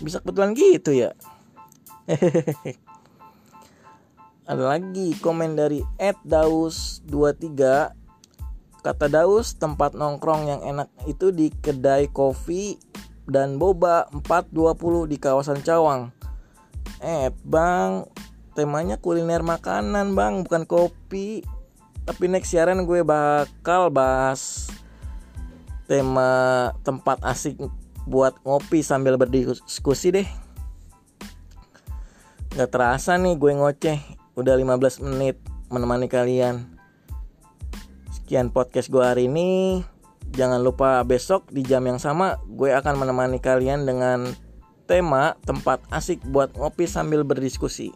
Bisa 0.00 0.18
kebetulan 0.24 0.56
gitu 0.56 0.90
ya. 0.90 1.12
Ada 4.50 4.76
lagi 4.76 5.16
komen 5.20 5.56
dari 5.56 5.80
Ed 5.96 6.20
Daus 6.24 7.00
23 7.08 8.04
Kata 8.84 9.08
Daus, 9.08 9.56
tempat 9.56 9.96
nongkrong 9.96 10.44
yang 10.44 10.60
enak 10.60 10.92
itu 11.08 11.32
di 11.32 11.48
kedai 11.48 12.12
kopi 12.12 12.76
dan 13.24 13.56
boba 13.56 14.08
420 14.12 15.10
di 15.10 15.16
kawasan 15.16 15.60
Cawang. 15.64 16.12
Eh, 17.00 17.32
Bang, 17.44 18.08
temanya 18.52 19.00
kuliner 19.00 19.40
makanan, 19.40 20.12
Bang, 20.12 20.44
bukan 20.44 20.64
kopi. 20.68 21.44
Tapi 22.04 22.24
next 22.28 22.52
siaran 22.52 22.84
gue 22.84 23.00
bakal 23.00 23.88
bahas 23.88 24.68
tema 25.88 26.72
tempat 26.84 27.20
asik 27.24 27.56
buat 28.04 28.36
ngopi 28.44 28.84
sambil 28.84 29.16
berdiskusi 29.16 30.12
deh. 30.12 30.28
Gak 32.54 32.70
terasa 32.70 33.18
nih 33.18 33.34
gue 33.34 33.50
ngoceh 33.50 33.98
Udah 34.38 34.54
15 34.54 35.02
menit 35.02 35.42
menemani 35.74 36.06
kalian 36.06 36.62
Sekian 38.14 38.54
podcast 38.54 38.94
gue 38.94 39.02
hari 39.02 39.26
ini 39.26 39.82
Jangan 40.32 40.64
lupa 40.64 41.04
besok 41.04 41.44
di 41.52 41.60
jam 41.60 41.84
yang 41.84 42.00
sama 42.00 42.40
gue 42.48 42.72
akan 42.72 42.96
menemani 42.96 43.38
kalian 43.38 43.84
dengan 43.84 44.32
tema 44.88 45.36
tempat 45.44 45.84
asik 45.92 46.24
buat 46.28 46.56
ngopi 46.56 46.88
sambil 46.88 47.20
berdiskusi. 47.20 47.92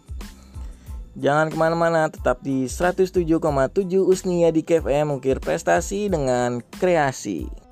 Jangan 1.19 1.51
ke 1.51 1.57
mana-mana, 1.59 2.07
tetap 2.07 2.47
di 2.47 2.71
107,7 2.71 3.27
Usnia 3.99 4.55
di 4.55 4.63
KFM 4.63 5.11
Mungkir 5.11 5.43
Prestasi 5.43 6.07
dengan 6.07 6.63
Kreasi. 6.79 7.68